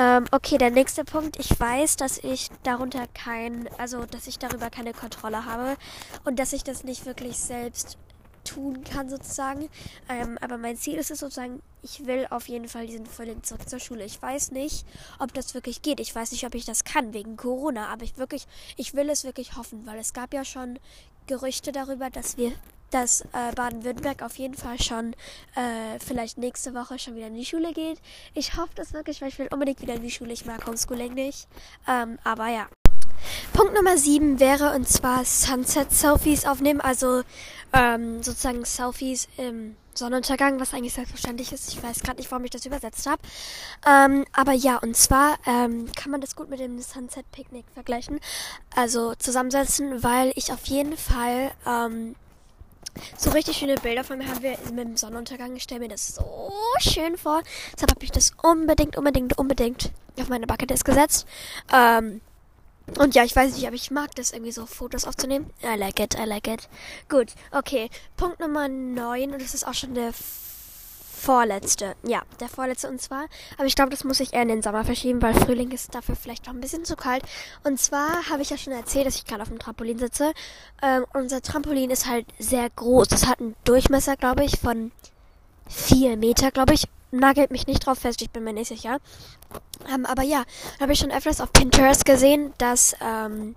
Ähm, 0.00 0.24
okay, 0.30 0.56
der 0.56 0.70
nächste 0.70 1.04
Punkt. 1.04 1.38
Ich 1.38 1.60
weiß, 1.60 1.96
dass 1.96 2.16
ich 2.16 2.48
darunter 2.62 3.06
kein, 3.12 3.68
also 3.76 4.06
dass 4.06 4.26
ich 4.28 4.38
darüber 4.38 4.70
keine 4.70 4.94
Kontrolle 4.94 5.44
habe 5.44 5.76
und 6.24 6.38
dass 6.38 6.54
ich 6.54 6.64
das 6.64 6.84
nicht 6.84 7.04
wirklich 7.04 7.36
selbst 7.36 7.98
tun 8.42 8.82
kann 8.82 9.10
sozusagen. 9.10 9.68
Ähm, 10.08 10.38
aber 10.40 10.56
mein 10.56 10.78
Ziel 10.78 10.94
ist 10.94 11.10
es 11.10 11.18
sozusagen, 11.18 11.60
ich 11.82 12.06
will 12.06 12.26
auf 12.30 12.48
jeden 12.48 12.66
Fall 12.66 12.86
diesen 12.86 13.04
Frühling 13.04 13.42
zurück 13.42 13.68
zur 13.68 13.78
Schule. 13.78 14.06
Ich 14.06 14.22
weiß 14.22 14.52
nicht, 14.52 14.86
ob 15.18 15.34
das 15.34 15.52
wirklich 15.52 15.82
geht. 15.82 16.00
Ich 16.00 16.14
weiß 16.14 16.32
nicht, 16.32 16.46
ob 16.46 16.54
ich 16.54 16.64
das 16.64 16.84
kann 16.84 17.12
wegen 17.12 17.36
Corona. 17.36 17.88
Aber 17.88 18.04
ich 18.04 18.16
wirklich, 18.16 18.46
ich 18.78 18.94
will 18.94 19.10
es 19.10 19.24
wirklich 19.24 19.56
hoffen, 19.56 19.84
weil 19.84 19.98
es 19.98 20.14
gab 20.14 20.32
ja 20.32 20.46
schon 20.46 20.78
Gerüchte 21.26 21.72
darüber, 21.72 22.08
dass 22.08 22.38
wir 22.38 22.52
dass 22.90 23.22
äh, 23.22 23.52
Baden-Württemberg 23.54 24.22
auf 24.22 24.36
jeden 24.36 24.54
Fall 24.54 24.80
schon 24.80 25.14
äh, 25.54 25.98
vielleicht 26.04 26.38
nächste 26.38 26.74
Woche 26.74 26.98
schon 26.98 27.16
wieder 27.16 27.28
in 27.28 27.34
die 27.34 27.44
Schule 27.44 27.72
geht. 27.72 28.00
Ich 28.34 28.56
hoffe 28.56 28.72
das 28.74 28.92
wirklich, 28.92 29.20
weil 29.20 29.28
ich 29.28 29.38
will 29.38 29.48
unbedingt 29.50 29.80
wieder 29.80 29.94
in 29.94 30.02
die 30.02 30.10
Schule. 30.10 30.32
Ich 30.32 30.44
mag 30.44 30.66
Homeschooling 30.66 31.14
nicht. 31.14 31.48
Ähm, 31.88 32.18
aber 32.24 32.48
ja. 32.48 32.68
Punkt 33.52 33.74
Nummer 33.74 33.96
7 33.96 34.40
wäre 34.40 34.74
und 34.74 34.88
zwar 34.88 35.24
Sunset-Selfies 35.24 36.46
aufnehmen, 36.46 36.80
also 36.80 37.22
ähm, 37.72 38.22
sozusagen 38.22 38.64
Selfies 38.64 39.28
im 39.36 39.76
Sonnenuntergang, 39.94 40.58
was 40.60 40.72
eigentlich 40.72 40.94
selbstverständlich 40.94 41.52
ist. 41.52 41.72
Ich 41.72 41.82
weiß 41.82 42.00
gerade 42.00 42.18
nicht, 42.18 42.30
warum 42.30 42.44
ich 42.44 42.50
das 42.50 42.64
übersetzt 42.64 43.06
habe. 43.06 43.20
Ähm, 43.86 44.24
aber 44.32 44.52
ja, 44.52 44.78
und 44.78 44.96
zwar 44.96 45.38
ähm, 45.46 45.90
kann 45.94 46.10
man 46.10 46.20
das 46.20 46.36
gut 46.36 46.48
mit 46.48 46.60
dem 46.60 46.80
Sunset-Picknick 46.80 47.66
vergleichen. 47.74 48.20
Also 48.74 49.14
zusammensetzen, 49.16 50.02
weil 50.02 50.32
ich 50.36 50.52
auf 50.52 50.64
jeden 50.66 50.96
Fall 50.96 51.50
ähm, 51.66 52.14
so 53.16 53.30
richtig 53.30 53.56
schöne 53.56 53.76
Bilder 53.76 54.04
von 54.04 54.18
mir 54.18 54.28
haben 54.28 54.42
wir 54.42 54.58
mit 54.72 54.84
dem 54.84 54.96
Sonnenuntergang. 54.96 55.54
Ich 55.56 55.62
stelle 55.62 55.80
mir 55.80 55.88
das 55.88 56.14
so 56.14 56.52
schön 56.78 57.16
vor. 57.16 57.42
Deshalb 57.74 57.92
habe 57.92 58.04
ich 58.04 58.10
das 58.10 58.32
unbedingt, 58.42 58.96
unbedingt, 58.96 59.38
unbedingt 59.38 59.92
auf 60.18 60.28
meine 60.28 60.46
Bucketlist 60.46 60.84
gesetzt. 60.84 61.26
Ähm, 61.72 62.20
und 62.98 63.14
ja, 63.14 63.24
ich 63.24 63.36
weiß 63.36 63.54
nicht, 63.54 63.66
aber 63.66 63.76
ich 63.76 63.90
mag 63.90 64.14
das 64.16 64.32
irgendwie 64.32 64.52
so, 64.52 64.66
Fotos 64.66 65.04
aufzunehmen. 65.04 65.50
I 65.62 65.76
like 65.76 66.00
it, 66.00 66.14
I 66.14 66.24
like 66.24 66.48
it. 66.48 66.68
Gut, 67.08 67.28
okay. 67.52 67.88
Punkt 68.16 68.40
Nummer 68.40 68.68
9, 68.68 69.32
und 69.32 69.40
das 69.40 69.54
ist 69.54 69.66
auch 69.66 69.74
schon 69.74 69.94
der 69.94 70.12
vorletzte. 71.20 71.94
Ja, 72.02 72.22
der 72.40 72.48
vorletzte 72.48 72.88
und 72.88 73.00
zwar. 73.00 73.26
Aber 73.56 73.66
ich 73.66 73.74
glaube, 73.74 73.90
das 73.90 74.04
muss 74.04 74.20
ich 74.20 74.32
eher 74.32 74.42
in 74.42 74.48
den 74.48 74.62
Sommer 74.62 74.84
verschieben, 74.84 75.20
weil 75.20 75.34
Frühling 75.34 75.70
ist 75.70 75.94
dafür 75.94 76.16
vielleicht 76.16 76.46
noch 76.46 76.54
ein 76.54 76.60
bisschen 76.60 76.84
zu 76.84 76.96
kalt. 76.96 77.22
Und 77.62 77.78
zwar 77.78 78.28
habe 78.30 78.42
ich 78.42 78.50
ja 78.50 78.56
schon 78.56 78.72
erzählt, 78.72 79.06
dass 79.06 79.16
ich 79.16 79.26
gerade 79.26 79.42
auf 79.42 79.48
dem 79.48 79.58
Trampolin 79.58 79.98
sitze. 79.98 80.32
Ähm, 80.82 81.04
unser 81.12 81.42
Trampolin 81.42 81.90
ist 81.90 82.06
halt 82.06 82.26
sehr 82.38 82.68
groß. 82.70 83.08
Das 83.08 83.26
hat 83.26 83.40
einen 83.40 83.54
Durchmesser, 83.64 84.16
glaube 84.16 84.44
ich, 84.44 84.58
von 84.58 84.92
vier 85.68 86.16
Meter, 86.16 86.50
glaube 86.50 86.74
ich. 86.74 86.88
nagelt 87.12 87.50
mich 87.50 87.66
nicht 87.66 87.84
drauf 87.84 87.98
fest, 87.98 88.22
ich 88.22 88.30
bin 88.30 88.44
mir 88.44 88.52
nicht 88.52 88.68
sicher. 88.68 88.98
Ähm, 89.92 90.06
aber 90.06 90.22
ja, 90.22 90.44
habe 90.80 90.92
ich 90.92 90.98
schon 90.98 91.10
öfters 91.10 91.40
auf 91.40 91.52
Pinterest 91.52 92.04
gesehen, 92.04 92.52
dass 92.58 92.94
ähm, 93.00 93.56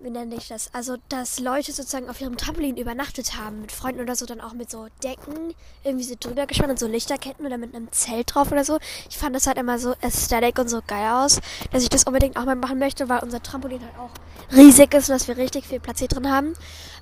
wie 0.00 0.10
nenne 0.10 0.36
ich 0.36 0.48
das? 0.48 0.72
Also, 0.72 0.96
dass 1.08 1.40
Leute 1.40 1.72
sozusagen 1.72 2.08
auf 2.08 2.20
ihrem 2.20 2.36
Trampolin 2.36 2.76
übernachtet 2.76 3.36
haben, 3.36 3.60
mit 3.60 3.72
Freunden 3.72 4.00
oder 4.00 4.14
so, 4.14 4.26
dann 4.26 4.40
auch 4.40 4.52
mit 4.52 4.70
so 4.70 4.86
Decken 5.02 5.54
irgendwie 5.82 6.04
so 6.04 6.14
drüber 6.18 6.46
gespannt 6.46 6.70
und 6.70 6.78
so 6.78 6.86
Lichterketten 6.86 7.44
oder 7.44 7.58
mit 7.58 7.74
einem 7.74 7.90
Zelt 7.90 8.34
drauf 8.34 8.52
oder 8.52 8.64
so. 8.64 8.78
Ich 9.10 9.18
fand 9.18 9.34
das 9.34 9.46
halt 9.46 9.58
immer 9.58 9.78
so 9.78 9.94
aesthetic 10.00 10.58
und 10.58 10.68
so 10.68 10.80
geil 10.86 11.10
aus, 11.10 11.40
dass 11.72 11.82
ich 11.82 11.88
das 11.88 12.04
unbedingt 12.04 12.36
auch 12.36 12.44
mal 12.44 12.54
machen 12.54 12.78
möchte, 12.78 13.08
weil 13.08 13.20
unser 13.20 13.42
Trampolin 13.42 13.80
halt 13.80 13.98
auch 13.98 14.56
riesig 14.56 14.94
ist 14.94 15.08
und 15.08 15.14
dass 15.14 15.26
wir 15.26 15.36
richtig 15.36 15.66
viel 15.66 15.80
Platz 15.80 15.98
hier 15.98 16.08
drin 16.08 16.30
haben. 16.30 16.54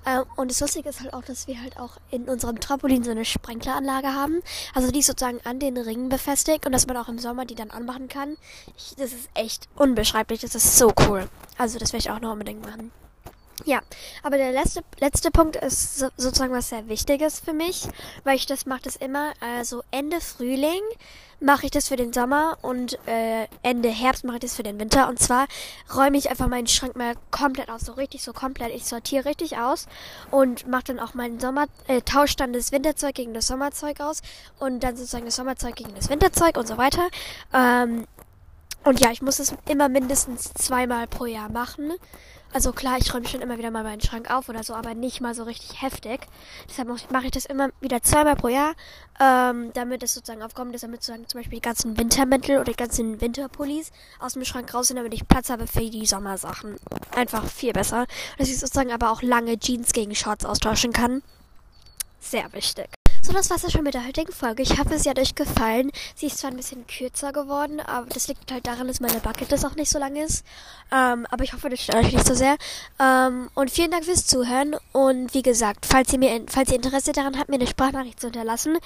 Ähm, 0.07 0.23
und 0.37 0.51
das 0.51 0.61
Lustige 0.61 0.89
ist 0.89 1.01
halt 1.01 1.13
auch, 1.13 1.25
dass 1.25 1.49
wir 1.49 1.61
halt 1.61 1.79
auch 1.79 1.97
in 2.11 2.29
unserem 2.29 2.61
Trampolin 2.61 3.03
so 3.03 3.11
eine 3.11 3.25
Sprenkleranlage 3.25 4.15
haben. 4.15 4.41
Also 4.75 4.91
die 4.91 5.01
ist 5.01 5.07
sozusagen 5.07 5.41
an 5.45 5.59
den 5.59 5.77
Ringen 5.77 6.09
befestigt 6.09 6.65
und 6.65 6.73
dass 6.73 6.87
man 6.87 6.97
auch 6.97 7.09
im 7.09 7.19
Sommer 7.19 7.45
die 7.45 7.57
dann 7.57 7.71
anmachen 7.71 8.09
kann. 8.09 8.37
Ich, 8.77 8.95
das 8.97 9.13
ist 9.13 9.29
echt 9.35 9.69
unbeschreiblich. 9.75 10.41
Das 10.41 10.55
ist 10.55 10.79
so 10.79 10.93
cool. 11.09 11.29
Also 11.59 11.79
das 11.79 11.93
werde 11.93 12.03
ich 12.03 12.11
auch 12.11 12.21
noch 12.21 12.33
unbedingt 12.33 12.65
machen. 12.65 12.93
Ja, 13.65 13.81
aber 14.23 14.37
der 14.37 14.53
letzte, 14.53 14.83
letzte 14.99 15.31
Punkt 15.31 15.57
ist 15.57 15.99
so, 15.99 16.09
sozusagen 16.17 16.53
was 16.53 16.69
sehr 16.69 16.89
Wichtiges 16.89 17.41
für 17.41 17.55
mich, 17.55 17.89
weil 18.23 18.37
ich 18.37 18.47
das 18.47 18.67
mache 18.67 18.83
das 18.83 18.97
immer, 18.97 19.33
also 19.41 19.83
Ende 19.91 20.21
Frühling 20.21 20.83
mache 21.41 21.67
ich 21.67 21.71
das 21.71 21.89
für 21.89 21.97
den 21.97 22.13
Sommer 22.13 22.57
und 22.63 22.99
äh, 23.07 23.47
Ende 23.63 23.89
Herbst 23.89 24.25
mache 24.25 24.37
ich 24.37 24.43
das 24.43 24.57
für 24.57 24.63
den 24.63 24.79
Winter. 24.79 25.09
Und 25.09 25.19
zwar 25.19 25.47
räume 25.95 26.17
ich 26.17 26.31
einfach 26.31 26.49
meinen 26.49 26.67
Schrank 26.67 26.97
mal 26.97 27.15
komplett 27.31 27.69
aus, 27.69 27.83
so 27.83 27.93
richtig, 27.93 28.23
so 28.23 28.33
komplett. 28.33 28.75
Ich 28.75 28.87
sortiere 28.87 29.27
richtig 29.27 29.59
aus 29.59 29.87
und 30.31 30.67
mache 30.67 30.85
dann 30.85 31.01
auch 31.01 31.15
meinen 31.15 31.39
Sommer, 31.41 31.67
äh, 31.89 32.01
tausche 32.03 32.37
dann 32.37 32.53
das 32.53 32.73
Winterzeug 32.73 33.15
gegen 33.15 33.35
das 33.35 33.47
Sommerzeug 33.47 34.01
aus 34.01 34.23
und 34.59 34.81
dann 34.81 34.97
sozusagen 34.97 35.27
das 35.27 35.37
Sommerzeug 35.37 35.77
gegen 35.77 35.95
das 35.95 36.09
Winterzeug 36.09 36.57
und 36.57 36.67
so 36.67 36.79
weiter. 36.79 37.09
Ähm, 37.53 38.07
und 38.85 39.01
ja, 39.01 39.11
ich 39.11 39.21
muss 39.21 39.39
es 39.39 39.55
immer 39.69 39.89
mindestens 39.89 40.55
zweimal 40.55 41.07
pro 41.07 41.27
Jahr 41.27 41.49
machen. 41.49 41.93
Also 42.53 42.73
klar, 42.73 42.97
ich 42.99 43.13
räume 43.13 43.29
schon 43.29 43.43
immer 43.43 43.59
wieder 43.59 43.71
mal 43.71 43.83
meinen 43.83 44.01
Schrank 44.01 44.31
auf 44.31 44.49
oder 44.49 44.63
so, 44.63 44.75
aber 44.75 44.95
nicht 44.95 45.21
mal 45.21 45.35
so 45.35 45.43
richtig 45.43 45.83
heftig. 45.83 46.27
Deshalb 46.69 46.89
mache 47.11 47.27
ich 47.27 47.31
das 47.31 47.45
immer 47.45 47.69
wieder 47.81 48.03
zweimal 48.03 48.37
pro 48.37 48.49
Jahr, 48.49 48.75
ähm, 49.21 49.73
damit 49.75 50.03
es 50.03 50.15
sozusagen 50.15 50.43
aufkommt, 50.43 50.75
dass 50.75 50.81
damit 50.81 51.03
sozusagen 51.03 51.29
zum 51.29 51.41
Beispiel 51.41 51.59
die 51.59 51.63
ganzen 51.63 51.99
Wintermäntel 51.99 52.57
oder 52.57 52.73
die 52.73 52.77
ganzen 52.77 53.21
Winterpullis 53.21 53.91
aus 54.21 54.35
dem 54.35 54.45
Schrank 54.45 54.73
raus 54.73 54.89
sind, 54.89 54.97
damit 54.97 55.13
ich 55.13 55.29
Platz 55.29 55.51
habe 55.51 55.67
für 55.67 55.91
die 55.91 56.07
Sommersachen. 56.07 56.77
Einfach 57.15 57.45
viel 57.47 57.73
besser. 57.73 58.07
Dass 58.39 58.49
ich 58.49 58.59
sozusagen 58.59 58.93
aber 58.93 59.11
auch 59.11 59.23
lange 59.23 59.59
Jeans 59.59 59.93
gegen 59.93 60.15
Shorts 60.15 60.45
austauschen 60.45 60.93
kann. 60.93 61.23
Sehr 62.21 62.53
wichtig. 62.53 62.89
So, 63.27 63.33
das 63.33 63.51
war's 63.51 63.63
ja 63.63 63.71
schon 63.71 63.83
mit 63.83 63.93
der 63.93 64.07
heutigen 64.07 64.31
Folge. 64.31 64.63
Ich 64.63 64.79
hoffe, 64.79 65.01
sie 65.01 65.11
hat 65.11 65.19
euch 65.19 65.35
gefallen. 65.35 65.91
Sie 66.15 66.27
ist 66.27 66.39
zwar 66.39 66.53
ein 66.53 66.57
bisschen 66.57 66.87
kürzer 66.87 67.33
geworden, 67.33 67.81
aber 67.81 68.07
das 68.07 68.29
liegt 68.29 68.53
halt 68.53 68.69
daran, 68.69 68.87
dass 68.87 69.01
meine 69.01 69.19
Bucketlist 69.19 69.67
auch 69.67 69.75
nicht 69.75 69.91
so 69.91 69.99
lang 69.99 70.15
ist. 70.15 70.45
Ähm, 70.93 71.27
aber 71.29 71.43
ich 71.43 71.53
hoffe, 71.53 71.69
das 71.69 71.83
stört 71.83 72.05
euch 72.05 72.13
nicht 72.13 72.25
so 72.25 72.35
sehr. 72.35 72.57
Ähm, 73.01 73.51
und 73.55 73.73
vielen 73.73 73.91
Dank 73.91 74.05
fürs 74.05 74.29
Zuhören. 74.29 74.77
Und 74.93 75.35
wie 75.35 75.43
gesagt, 75.43 75.87
falls 75.87 76.13
ihr 76.13 76.21
mir, 76.21 76.41
falls 76.47 76.71
ihr 76.71 76.77
Interesse 76.77 77.11
daran 77.11 77.37
habt, 77.37 77.49
mir 77.49 77.57
eine 77.57 77.67
Sprachnachricht 77.67 78.21
zu 78.21 78.29
hinterlassen, 78.29 78.79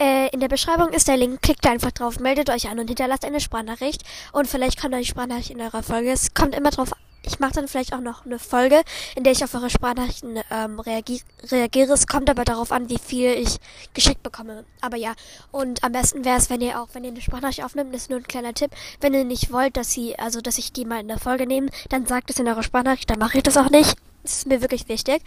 äh, 0.00 0.30
in 0.30 0.40
der 0.40 0.48
Beschreibung 0.48 0.88
ist 0.88 1.06
der 1.06 1.16
Link. 1.16 1.40
Klickt 1.42 1.64
da 1.64 1.70
einfach 1.70 1.92
drauf, 1.92 2.18
meldet 2.18 2.50
euch 2.50 2.68
an 2.68 2.80
und 2.80 2.88
hinterlasst 2.88 3.24
eine 3.24 3.38
Sprachnachricht. 3.38 4.02
Und 4.32 4.48
vielleicht 4.48 4.80
kommt 4.80 4.96
euch 4.96 5.06
Sprachnachricht 5.06 5.50
in 5.50 5.60
eurer 5.60 5.84
Folge. 5.84 6.10
Es 6.10 6.34
kommt 6.34 6.56
immer 6.56 6.70
drauf 6.70 6.90
ich 7.26 7.40
mache 7.40 7.52
dann 7.54 7.68
vielleicht 7.68 7.92
auch 7.92 8.00
noch 8.00 8.24
eine 8.24 8.38
Folge, 8.38 8.82
in 9.16 9.24
der 9.24 9.32
ich 9.32 9.42
auf 9.42 9.54
eure 9.54 9.68
Sprachnachrichten 9.68 10.40
ähm, 10.50 10.80
reagi 10.80 11.20
reagiere. 11.50 11.92
Es 11.92 12.06
kommt 12.06 12.30
aber 12.30 12.44
darauf 12.44 12.72
an, 12.72 12.88
wie 12.88 12.98
viel 12.98 13.32
ich 13.32 13.58
geschickt 13.94 14.22
bekomme. 14.22 14.64
Aber 14.80 14.96
ja, 14.96 15.14
und 15.50 15.82
am 15.84 15.92
besten 15.92 16.24
wäre 16.24 16.38
es, 16.38 16.50
wenn 16.50 16.60
ihr 16.60 16.80
auch, 16.80 16.88
wenn 16.92 17.04
ihr 17.04 17.10
eine 17.10 17.20
Sprachnachricht 17.20 17.64
aufnimmt, 17.64 17.94
das 17.94 18.02
ist 18.02 18.10
nur 18.10 18.20
ein 18.20 18.28
kleiner 18.28 18.54
Tipp. 18.54 18.70
Wenn 19.00 19.14
ihr 19.14 19.24
nicht 19.24 19.52
wollt, 19.52 19.76
dass 19.76 19.90
sie, 19.90 20.18
also 20.18 20.40
dass 20.40 20.58
ich 20.58 20.72
die 20.72 20.84
mal 20.84 21.00
in 21.00 21.08
der 21.08 21.18
Folge 21.18 21.46
nehme, 21.46 21.68
dann 21.88 22.06
sagt 22.06 22.30
es 22.30 22.38
in 22.38 22.48
eurer 22.48 22.62
Sprachnachricht, 22.62 23.10
dann 23.10 23.18
mache 23.18 23.38
ich 23.38 23.42
das 23.42 23.56
auch 23.56 23.70
nicht. 23.70 23.96
Das 24.22 24.38
ist 24.38 24.46
mir 24.46 24.60
wirklich 24.60 24.88
wichtig. 24.88 25.22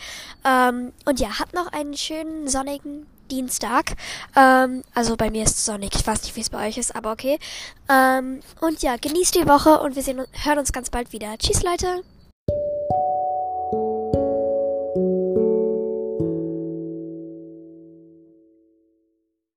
Ähm, 0.45 0.93
und 1.05 1.19
ja, 1.19 1.39
habt 1.39 1.53
noch 1.53 1.67
einen 1.67 1.95
schönen 1.95 2.47
sonnigen 2.47 3.05
Dienstag. 3.29 3.93
Ähm, 4.35 4.83
also 4.93 5.15
bei 5.15 5.29
mir 5.29 5.43
ist 5.43 5.57
es 5.57 5.65
sonnig. 5.65 5.95
Ich 5.95 6.05
weiß 6.05 6.23
nicht, 6.23 6.35
wie 6.35 6.41
es 6.41 6.49
bei 6.49 6.67
euch 6.67 6.77
ist, 6.77 6.95
aber 6.95 7.11
okay. 7.11 7.39
Ähm, 7.89 8.41
und 8.61 8.81
ja, 8.81 8.97
genießt 8.97 9.35
die 9.35 9.47
Woche 9.47 9.79
und 9.79 9.95
wir 9.95 10.03
sehen, 10.03 10.21
hören 10.43 10.59
uns 10.59 10.73
ganz 10.73 10.89
bald 10.89 11.13
wieder. 11.13 11.37
Tschüss, 11.37 11.63
Leute. 11.63 12.03